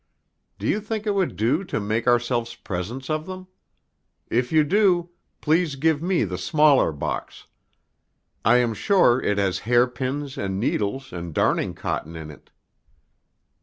Do 0.57 0.65
you 0.67 0.79
think 0.81 1.05
it 1.05 1.13
would 1.13 1.35
do 1.35 1.63
to 1.65 1.79
make 1.79 2.07
ourselves 2.07 2.55
presents 2.55 3.07
of 3.07 3.27
them? 3.27 3.45
If 4.31 4.51
you 4.51 4.63
do, 4.63 5.11
please 5.41 5.75
give 5.75 6.01
me 6.01 6.23
the 6.23 6.39
smaller 6.39 6.91
box; 6.91 7.45
I 8.43 8.57
am 8.57 8.73
sure 8.73 9.21
it 9.21 9.37
has 9.37 9.59
hair 9.59 9.85
pins 9.85 10.39
and 10.39 10.59
needles 10.59 11.13
and 11.13 11.35
darning 11.35 11.75
cotton 11.75 12.15
in 12.15 12.31
it." 12.31 12.49